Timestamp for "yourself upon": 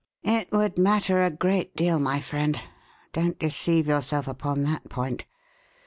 3.85-4.63